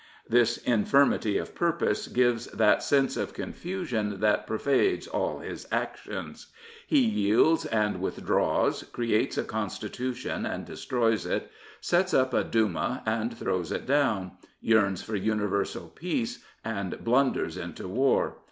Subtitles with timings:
[0.27, 6.47] This infirmity of purpose gives that sense of con fusion that pervades all his actions.
[6.87, 11.51] He yields and withdraws, creates a Constitution and destroys it,
[11.81, 17.87] sets up a Duma and throws it down, yearns for universal peace and blunders into
[17.87, 18.37] war.